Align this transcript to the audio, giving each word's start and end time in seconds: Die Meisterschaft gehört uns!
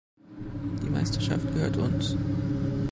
Die 0.81 0.89
Meisterschaft 0.89 1.45
gehört 1.53 1.77
uns! 1.77 2.17